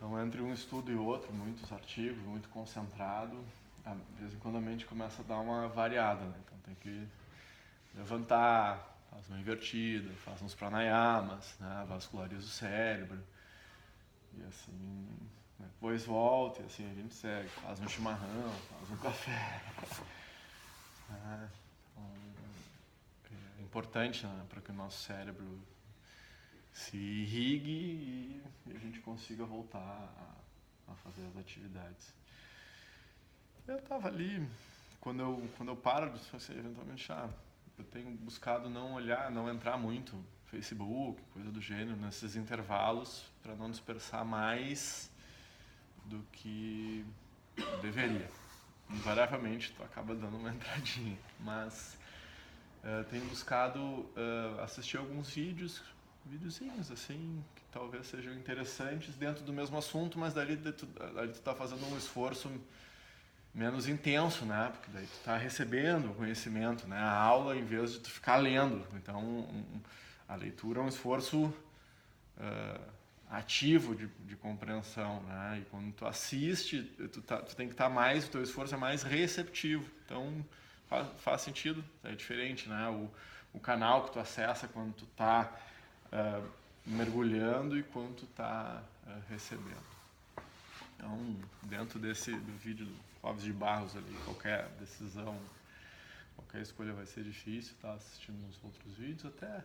[0.00, 3.36] Então, entre um estudo e outro, muitos artigos, muito concentrado,
[3.84, 6.34] de vez em quando a mente começa a dar uma variada, né?
[6.42, 7.06] Então, tem que
[7.94, 11.84] levantar, faz uma invertida, faz uns pranayamas, né?
[11.86, 13.22] vasculariza o cérebro.
[14.38, 15.06] E assim,
[15.58, 15.66] né?
[15.66, 19.62] depois volta e assim a gente segue, faz um chimarrão, faz um café.
[21.12, 21.48] É,
[21.90, 22.04] então,
[23.58, 24.46] é importante né?
[24.48, 25.60] para que o nosso cérebro
[26.72, 28.19] se irrigue e,
[28.74, 32.14] a gente consiga voltar a, a fazer as atividades.
[33.66, 34.46] Eu estava ali,
[35.00, 37.28] quando eu, quando eu paro, assim, eventualmente, ah,
[37.78, 43.54] eu tenho buscado não olhar, não entrar muito Facebook, coisa do gênero, nesses intervalos, para
[43.54, 45.10] não dispersar mais
[46.04, 47.06] do que
[47.80, 48.28] deveria.
[48.90, 51.96] Invariavelmente, tu acaba dando uma entradinha, mas
[52.82, 55.80] uh, tenho buscado uh, assistir alguns vídeos,
[56.26, 61.40] videozinhos assim, que talvez sejam interessantes dentro do mesmo assunto, mas dali tu, dali tu
[61.40, 62.50] tá fazendo um esforço
[63.54, 64.70] menos intenso, né?
[64.72, 66.98] Porque daí tu tá recebendo o conhecimento, né?
[66.98, 68.86] A aula em vez de tu ficar lendo.
[68.94, 69.80] Então, um,
[70.28, 72.80] a leitura é um esforço uh,
[73.28, 75.60] ativo de, de, compreensão, né?
[75.60, 78.74] E quando tu assiste, tu, tá, tu tem que estar tá mais, o teu esforço
[78.74, 79.90] é mais receptivo.
[80.04, 80.44] Então,
[80.88, 82.88] faz, faz sentido, é diferente, né?
[82.88, 83.10] O,
[83.52, 85.52] o canal que tu acessa quando tu tá
[86.12, 86.48] uh,
[86.86, 89.90] mergulhando e quando tu tá uh, recebendo.
[90.96, 95.38] Então, dentro desse do vídeo do Clóvis de Barros ali, qualquer decisão,
[96.36, 99.62] qualquer escolha vai ser difícil, tá assistindo uns outros vídeos, até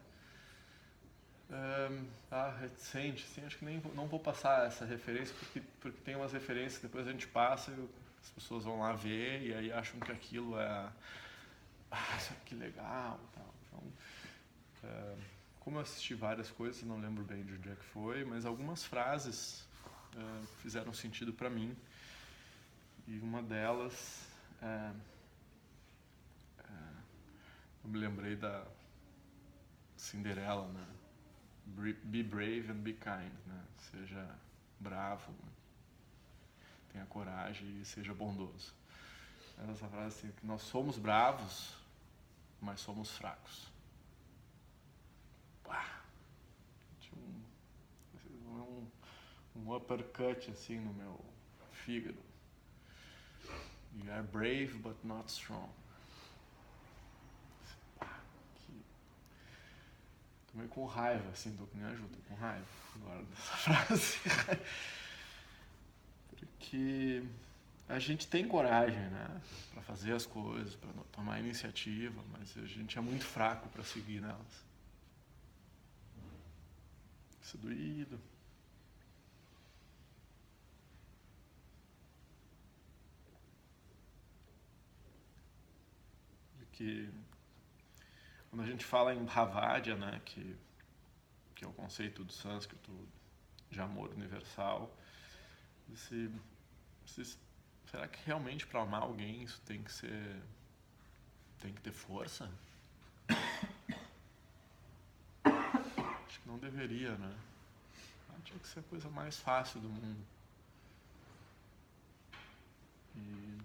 [1.50, 6.16] um, ah, recente, assim, acho que nem não vou passar essa referência porque, porque tem
[6.16, 7.90] umas referências que depois a gente passa e
[8.24, 10.90] as pessoas vão lá ver e aí acham que aquilo é
[11.92, 13.54] ah, que legal tal.
[13.68, 15.18] Então,
[15.66, 18.86] como eu assisti várias coisas, não lembro bem de onde é que foi, mas algumas
[18.86, 19.68] frases
[20.14, 21.76] uh, fizeram sentido para mim.
[23.08, 24.28] E uma delas,
[24.62, 24.96] uh,
[26.60, 26.98] uh,
[27.84, 28.64] eu me lembrei da
[29.98, 30.86] Cinderela, né?
[32.04, 33.66] Be brave and be kind, né?
[33.92, 34.30] Seja
[34.80, 35.52] bravo, né?
[36.94, 38.72] tenha coragem e seja bondoso.
[39.58, 41.74] Essa frase assim, que nós somos bravos,
[42.62, 43.75] mas somos fracos.
[49.56, 51.20] Um uppercut assim no meu
[51.72, 52.20] fígado.
[53.94, 55.70] You are brave but not strong.
[60.56, 64.20] Tô meio com raiva, assim, tô nem ajuda, com raiva agora dessa frase.
[66.30, 67.24] Porque
[67.88, 69.42] a gente tem coragem, né?
[69.74, 74.22] Pra fazer as coisas, pra tomar iniciativa, mas a gente é muito fraco para seguir
[74.22, 74.66] nelas.
[77.42, 78.20] Isso é doído.
[86.76, 87.10] Que
[88.50, 90.56] quando a gente fala em Bhavadya, né, que,
[91.56, 92.92] que é o conceito do sânscrito
[93.70, 94.96] de amor universal,
[97.86, 100.42] será que realmente para amar alguém isso tem que ser
[101.60, 102.52] tem que ter força?
[105.44, 107.36] Acho que não deveria, né?
[108.44, 110.24] Tinha que ser a coisa mais fácil do mundo.
[113.16, 113.58] E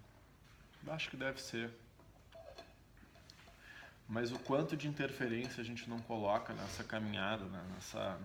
[0.89, 1.71] acho que deve ser.
[4.11, 7.65] Mas o quanto de interferência a gente não coloca nessa caminhada, né?
[7.73, 8.21] nessa.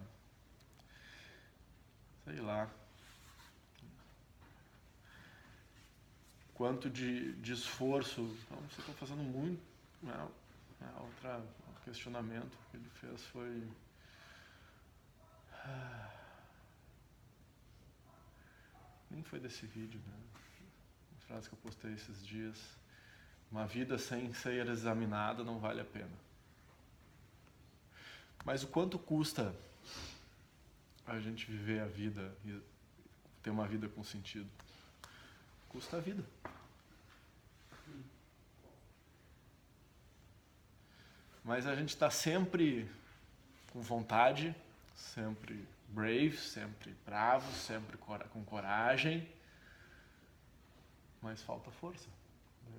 [2.23, 2.67] sei lá.
[6.55, 8.21] Quanto de, de esforço.
[8.21, 9.61] Então, você está fazendo muito.
[10.01, 10.27] Né?
[10.81, 11.39] É, outra
[11.83, 13.67] questionamento que ele fez foi.
[19.11, 20.17] Nem foi desse vídeo, né?
[21.11, 22.57] Uma frase que eu postei esses dias
[23.51, 26.25] uma vida sem ser examinada não vale a pena.
[28.43, 29.55] Mas o quanto custa
[31.05, 32.59] a gente viver a vida e
[33.41, 34.49] ter uma vida com sentido?
[35.69, 36.23] Custa a vida.
[41.43, 42.89] Mas a gente está sempre
[43.71, 44.55] com vontade,
[44.95, 49.27] sempre brave, sempre bravo, sempre com coragem,
[51.21, 52.07] mas falta força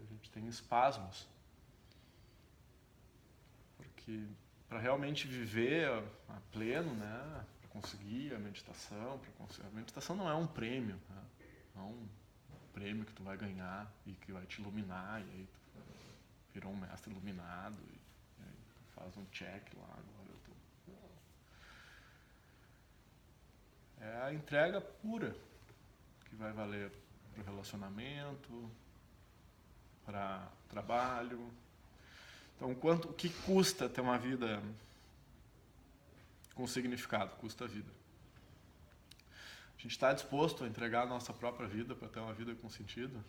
[0.00, 1.26] a gente tem espasmos.
[3.76, 4.26] Porque
[4.68, 5.88] para realmente viver
[6.28, 10.96] a, pleno, né, para conseguir a meditação, para conseguir, a meditação não é um prêmio,
[11.08, 11.22] né,
[11.74, 12.08] não é um
[12.72, 15.82] prêmio que tu vai ganhar e que vai te iluminar e aí tu
[16.52, 17.92] virou um mestre iluminado e
[18.42, 20.52] aí tu faz um check lá agora eu tô
[24.04, 25.34] é a entrega pura
[26.26, 26.90] que vai valer
[27.32, 28.70] para o relacionamento,
[30.06, 31.52] para trabalho.
[32.56, 34.62] Então, quanto, o que custa ter uma vida
[36.54, 37.36] com significado?
[37.36, 37.90] Custa a vida.
[39.76, 42.70] A gente está disposto a entregar a nossa própria vida para ter uma vida com
[42.70, 43.22] sentido?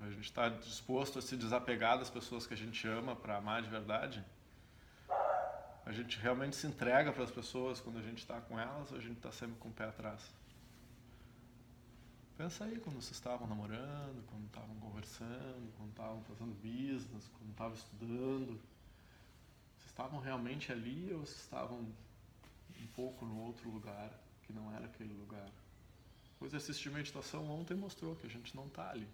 [0.00, 3.62] A gente está disposto a se desapegar das pessoas que a gente ama para amar
[3.62, 4.24] de verdade?
[5.86, 8.98] A gente realmente se entrega para as pessoas quando a gente está com elas ou
[8.98, 10.20] a gente está sempre com o pé atrás?
[12.36, 17.74] Pensa aí quando vocês estavam namorando, quando estavam conversando, quando estavam fazendo business, quando estavam
[17.74, 18.60] estudando.
[19.76, 24.10] Vocês estavam realmente ali ou vocês estavam um pouco no outro lugar
[24.44, 25.48] que não era aquele lugar?
[26.40, 29.08] O exercício de meditação ontem mostrou que a gente não está ali.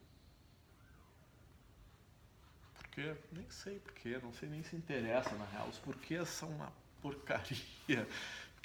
[2.75, 5.69] Porque, nem sei porquê, não sei nem se interessa na real.
[5.69, 6.73] Os porquês são uma
[7.03, 8.09] porcaria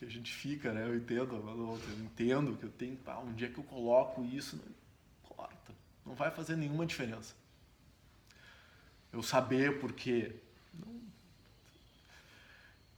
[0.05, 0.85] que a gente fica, né?
[0.85, 4.65] Eu entendo, eu entendo que eu tenho, ah, um dia que eu coloco isso, não
[5.23, 5.73] importa,
[6.05, 7.35] não vai fazer nenhuma diferença.
[9.11, 10.35] Eu saber porquê,
[10.73, 11.01] não...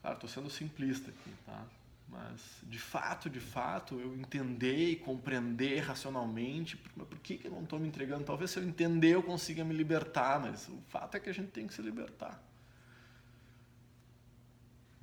[0.01, 1.65] Claro, estou sendo simplista aqui, tá?
[2.07, 7.63] Mas, de fato, de fato, eu entender e compreender racionalmente por que, que eu não
[7.63, 8.23] estou me entregando.
[8.23, 11.49] Talvez se eu entender eu consiga me libertar, mas o fato é que a gente
[11.49, 12.41] tem que se libertar.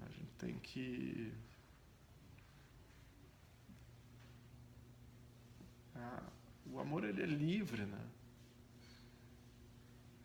[0.01, 1.33] A gente tem que
[5.95, 6.23] Ah,
[6.67, 8.01] o amor ele é livre, né?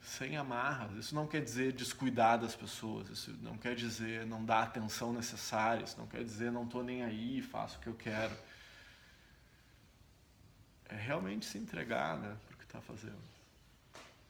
[0.01, 0.93] Sem amarras.
[0.97, 5.11] Isso não quer dizer descuidar das pessoas, isso não quer dizer não dar a atenção
[5.11, 8.35] necessária, isso não quer dizer não estou nem aí, faço o que eu quero.
[10.85, 13.37] É realmente se entregar né, para o que está fazendo.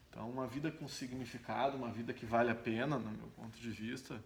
[0.10, 3.70] Então, uma vida com significado, uma vida que vale a pena, no meu ponto de
[3.70, 4.20] vista,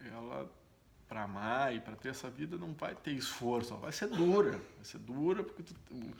[0.00, 0.48] ela
[1.12, 4.84] para amar e para ter essa vida não vai ter esforço, vai ser dura, vai
[4.84, 6.16] ser dura porque tu,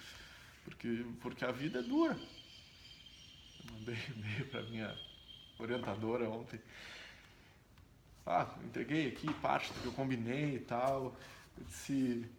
[0.64, 2.12] porque porque a vida é dura.
[2.14, 4.94] Eu mandei e-mail para minha
[5.58, 6.60] orientadora ontem.
[8.26, 11.16] Ah, entreguei aqui parte do que eu combinei e tal.
[11.56, 12.30] Eu disse,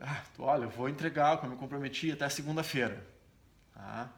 [0.00, 3.06] ah, olha, vou entregar, como eu me comprometi até segunda-feira.
[3.74, 4.10] Tá?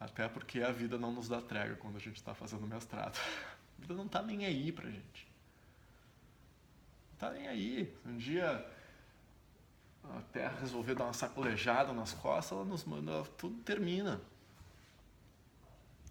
[0.00, 3.16] Até porque a vida não nos dá trégua quando a gente está fazendo mestrado.
[3.78, 5.31] A vida não está nem aí pra gente
[7.22, 7.94] tá nem aí.
[8.04, 8.66] Um dia
[10.02, 14.20] a Terra resolver dar uma sacolejada nas costas, ela nos manda, tudo termina.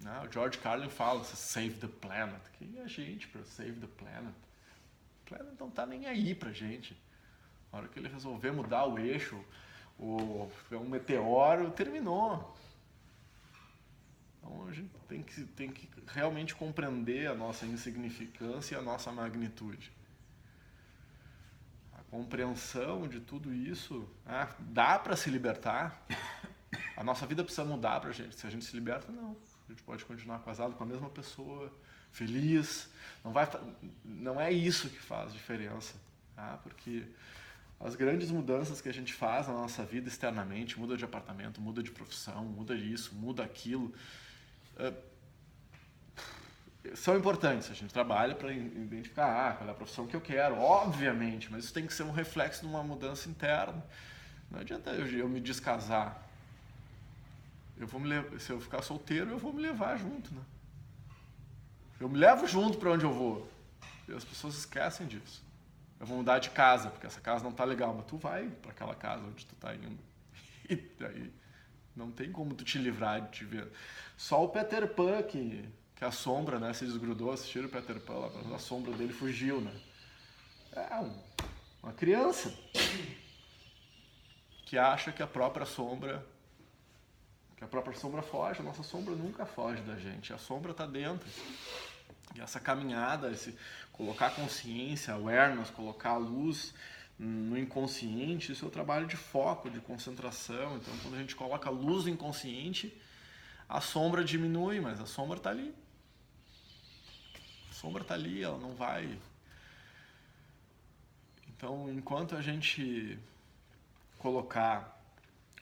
[0.05, 2.41] Ah, o George Carlin fala, save the planet.
[2.57, 4.33] Quem é a gente para save the planet?
[4.33, 6.97] O planet não tá nem aí pra gente.
[7.71, 9.37] Na hora que ele resolver mudar o eixo,
[9.99, 12.55] o, um meteoro, terminou.
[14.37, 19.11] Então a gente tem que, tem que realmente compreender a nossa insignificância e a nossa
[19.11, 19.91] magnitude
[22.11, 26.05] compreensão de tudo isso, ah, dá para se libertar.
[26.97, 28.35] A nossa vida precisa mudar para gente.
[28.35, 29.35] Se a gente se liberta, não.
[29.67, 31.71] A gente pode continuar casado com a mesma pessoa,
[32.11, 32.89] feliz.
[33.23, 33.49] Não vai,
[34.03, 35.95] não é isso que faz diferença,
[36.35, 36.59] tá?
[36.61, 37.05] Porque
[37.79, 41.81] as grandes mudanças que a gente faz na nossa vida externamente, muda de apartamento, muda
[41.81, 43.93] de profissão, muda isso, muda aquilo.
[44.75, 45.10] Uh,
[46.95, 47.69] são importantes.
[47.69, 51.65] A gente trabalha para identificar ah, qual é a profissão que eu quero, obviamente, mas
[51.65, 53.83] isso tem que ser um reflexo de uma mudança interna.
[54.49, 56.21] Não adianta eu, eu me descasar.
[57.77, 60.41] Eu vou me se eu ficar solteiro, eu vou me levar junto, né?
[61.99, 63.49] Eu me levo junto para onde eu vou.
[64.07, 65.43] E as pessoas esquecem disso.
[65.99, 68.71] Eu vou mudar de casa, porque essa casa não tá legal, mas tu vai para
[68.71, 69.99] aquela casa onde tu tá indo.
[70.69, 71.33] E daí
[71.95, 73.67] não tem como tu te livrar de te ver.
[74.15, 75.67] Só o Peter Pan que
[76.01, 79.61] que a sombra né, se desgrudou, assistiram o Peter Pan lá, a sombra dele fugiu,
[79.61, 79.71] né?
[80.71, 81.15] É um,
[81.83, 82.51] uma criança
[84.65, 86.25] que acha que a própria sombra
[87.55, 90.87] que a própria sombra foge, a nossa sombra nunca foge da gente, a sombra está
[90.87, 91.29] dentro.
[92.33, 93.55] E essa caminhada, esse
[93.93, 96.73] colocar consciência, awareness, colocar a luz
[97.19, 100.77] no inconsciente, isso é o trabalho de foco, de concentração.
[100.77, 102.91] Então, quando a gente coloca a luz no inconsciente,
[103.69, 105.71] a sombra diminui, mas a sombra está ali
[107.81, 109.17] sombra está ali, ela não vai.
[111.49, 113.17] Então, enquanto a gente
[114.19, 115.01] colocar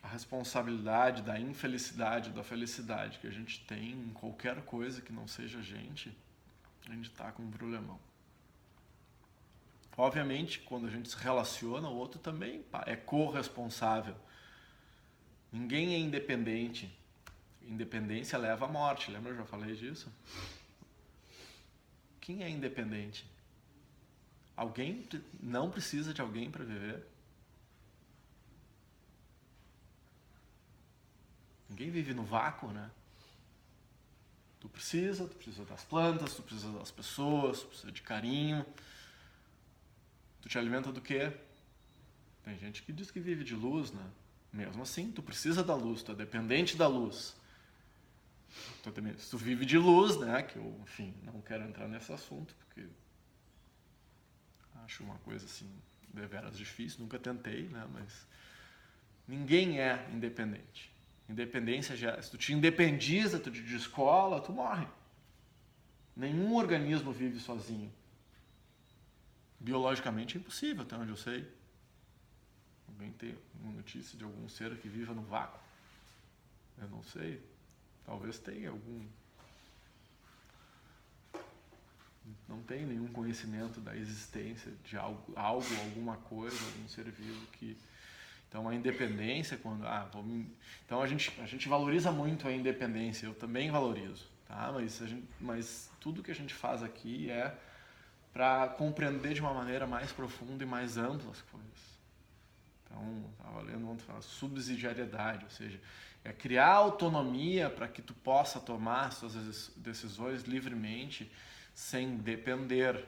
[0.02, 5.26] a responsabilidade da infelicidade, da felicidade que a gente tem em qualquer coisa que não
[5.26, 6.14] seja a gente,
[6.86, 7.98] a gente está com um problemão.
[9.96, 14.16] Obviamente, quando a gente se relaciona, o outro também é corresponsável.
[15.50, 16.94] Ninguém é independente.
[17.62, 19.32] Independência leva à morte, lembra?
[19.32, 20.12] Eu já falei disso
[22.30, 23.26] quem é independente?
[24.56, 25.08] Alguém
[25.42, 27.04] não precisa de alguém para viver?
[31.68, 32.88] Ninguém vive no vácuo, né?
[34.60, 38.64] Tu precisa, tu precisa das plantas, tu precisa das pessoas, tu precisa de carinho.
[40.40, 41.32] Tu te alimenta do quê?
[42.44, 44.06] Tem gente que diz que vive de luz, né?
[44.52, 47.34] Mesmo assim, tu precisa da luz, tu é dependente da luz.
[48.82, 50.42] Tu também, se tu vive de luz, né?
[50.42, 52.88] Que eu, enfim, não quero entrar nesse assunto, porque
[54.84, 55.70] acho uma coisa assim,
[56.12, 57.86] deveras difícil, nunca tentei, né?
[57.92, 58.26] Mas
[59.26, 60.90] ninguém é independente.
[61.28, 64.86] Independência já, se tu te independiza tu de escola, tu morre.
[66.16, 67.92] Nenhum organismo vive sozinho.
[69.60, 71.48] Biologicamente é impossível, até onde eu sei.
[72.88, 75.60] Alguém tem uma notícia de algum ser que viva no vácuo?
[76.78, 77.40] Eu não sei.
[78.04, 79.06] Talvez tenha algum.
[82.48, 87.76] Não tem nenhum conhecimento da existência de algo, algo alguma coisa, algum ser vivo que.
[88.48, 89.86] Então a independência, quando.
[89.86, 90.10] Ah,
[90.84, 94.26] então a gente, a gente valoriza muito a independência, eu também valorizo.
[94.48, 94.72] Tá?
[94.72, 97.56] Mas, gente, mas tudo que a gente faz aqui é
[98.32, 101.99] para compreender de uma maneira mais profunda e mais ampla as coisas.
[102.90, 105.80] Então, estava lendo ontem, fala subsidiariedade, ou seja,
[106.24, 111.30] é criar autonomia para que tu possa tomar suas decisões livremente,
[111.72, 113.06] sem depender.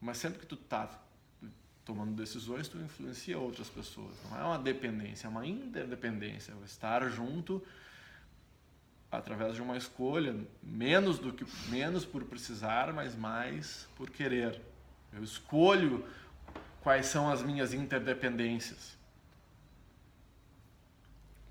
[0.00, 0.88] Mas sempre que tu está
[1.84, 4.14] tomando decisões, tu influencia outras pessoas.
[4.30, 6.52] Não é uma dependência, é uma interdependência.
[6.52, 7.62] É estar junto
[9.10, 14.60] através de uma escolha, menos do que menos por precisar, mas mais por querer.
[15.12, 16.06] Eu escolho
[16.82, 18.96] quais são as minhas interdependências.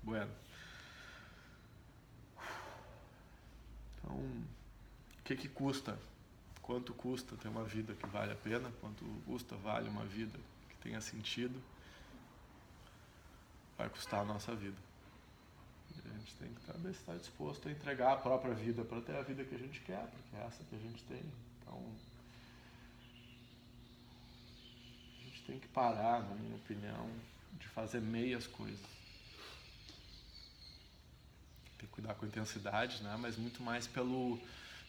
[0.02, 0.30] Bueno.
[3.98, 5.98] Então, o que que custa?
[6.62, 8.70] Quanto custa ter uma vida que vale a pena?
[8.80, 11.60] Quanto custa vale uma vida que tenha sentido?
[13.76, 14.76] Vai custar a nossa vida.
[15.94, 19.16] E a gente tem que estar, estar disposto a entregar a própria vida para ter
[19.16, 21.22] a vida que a gente quer, porque é essa que a gente tem.
[21.60, 21.82] Então,
[25.20, 27.10] a gente tem que parar, na minha opinião,
[27.58, 28.98] de fazer meias coisas
[31.78, 33.16] tem que cuidar com a intensidade, né?
[33.18, 34.38] mas muito mais pelo,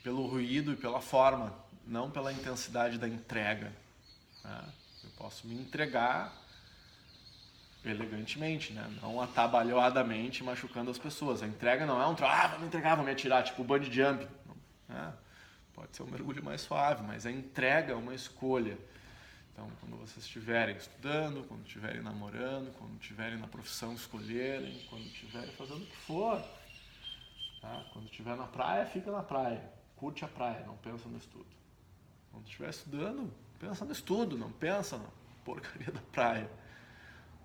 [0.03, 1.53] pelo ruído e pela forma,
[1.85, 3.71] não pela intensidade da entrega.
[4.43, 4.63] Né?
[5.03, 6.33] Eu posso me entregar
[7.85, 8.91] elegantemente, né?
[9.01, 11.43] não atabalhoadamente machucando as pessoas.
[11.43, 14.27] A entrega não é um ah, vou me entregar, vou me atirar, tipo bungee jump.
[14.87, 15.13] Né?
[15.73, 18.77] Pode ser um mergulho mais suave, mas a entrega é uma escolha.
[19.51, 25.51] Então, quando vocês estiverem estudando, quando estiverem namorando, quando estiverem na profissão escolherem, quando estiverem
[25.53, 26.41] fazendo o que for,
[27.61, 27.85] Tá?
[27.91, 29.61] Quando estiver na praia, fica na praia.
[29.95, 31.45] Curte a praia, não pensa no estudo.
[32.31, 35.07] Quando estiver estudando, pensa no estudo, não pensa na
[35.43, 36.49] porcaria da praia.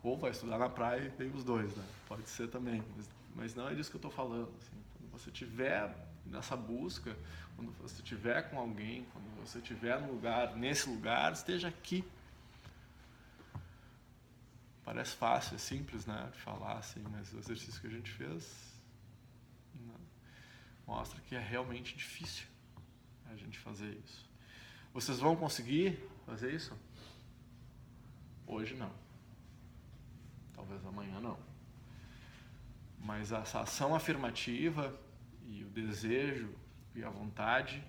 [0.02, 1.84] Ou vai estudar na praia e tem os dois, né?
[2.06, 2.82] Pode ser também.
[2.96, 4.52] Mas, mas não é disso que eu estou falando.
[4.60, 4.76] Assim.
[4.98, 5.92] Quando você estiver
[6.26, 7.16] nessa busca,
[7.56, 12.04] quando você estiver com alguém, quando você estiver no lugar, nesse lugar, esteja aqui.
[14.84, 18.74] Parece fácil, é simples, né, de falar assim, mas o exercício que a gente fez
[20.86, 22.46] mostra que é realmente difícil
[23.30, 24.28] a gente fazer isso.
[24.92, 26.76] Vocês vão conseguir fazer isso?
[28.46, 28.92] Hoje não.
[30.54, 31.38] Talvez amanhã não.
[33.00, 34.94] Mas essa ação afirmativa
[35.44, 36.54] e o desejo
[36.94, 37.82] e a vontade,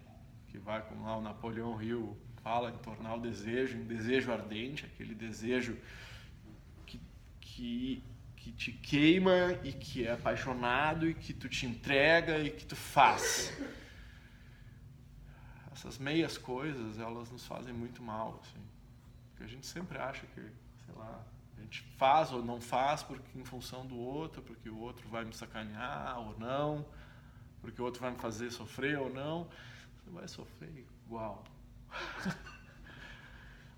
[0.48, 4.86] que vai como lá o Napoleão Hill fala em tornar o desejo em desejo ardente,
[4.86, 5.78] aquele desejo
[6.86, 7.00] que,
[7.42, 8.04] que
[8.46, 12.76] que te queima e que é apaixonado e que tu te entrega e que tu
[12.76, 13.52] faz.
[15.72, 18.64] Essas meias coisas, elas nos fazem muito mal, assim.
[19.30, 21.26] Porque a gente sempre acha que, sei lá,
[21.58, 25.26] a gente faz ou não faz porque em função do outro, porque o outro vai
[25.26, 26.86] me sacanear ou não,
[27.66, 29.48] porque o outro vai me fazer sofrer ou não.
[29.98, 31.44] Você vai sofrer igual.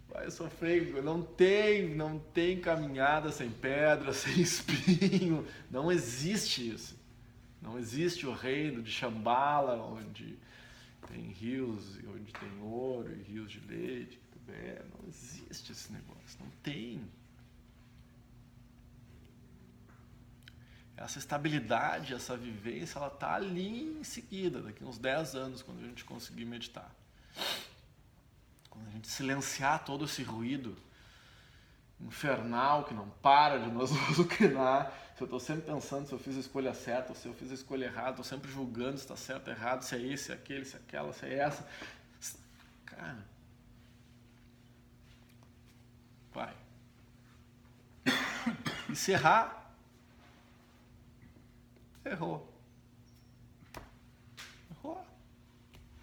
[0.09, 6.97] vai sofrer, não tem, não tem caminhada sem pedra, sem espinho, não existe isso.
[7.61, 10.37] Não existe o reino de Shambhala, onde
[11.07, 17.01] tem rios, onde tem ouro e rios de leite, não existe esse negócio, não tem.
[20.97, 25.87] Essa estabilidade, essa vivência, ela está ali em seguida, daqui uns 10 anos, quando a
[25.87, 26.89] gente conseguir meditar.
[28.67, 30.75] Quando a gente silenciar todo esse ruído
[32.01, 36.35] infernal que não para de nos azucrinar, se eu estou sempre pensando se eu fiz
[36.35, 39.15] a escolha certa ou se eu fiz a escolha errada, estou sempre julgando se está
[39.15, 41.67] certo ou errado, se é esse, se é aquele, se é aquela, se é essa.
[42.85, 43.23] Cara,
[46.33, 46.55] vai.
[48.89, 49.66] Encerrar.
[52.11, 52.53] Errou.
[54.71, 55.05] Errou.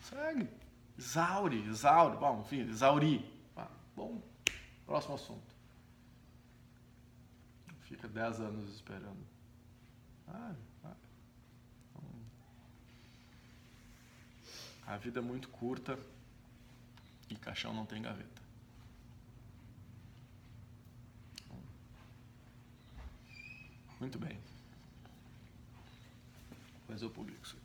[0.02, 0.49] Segue.
[0.99, 2.16] Exaure, exaure.
[2.18, 3.25] Bom, enfim, exaurir.
[3.56, 4.23] Ah, bom,
[4.87, 5.54] próximo assunto.
[7.80, 9.26] Fica 10 anos esperando.
[10.28, 10.94] Ah, ah.
[14.87, 15.99] A vida é muito curta
[17.30, 18.42] e caixão não tem gaveta.
[23.99, 24.38] Muito bem.
[26.94, 27.02] Mas
[27.56, 27.63] aqui.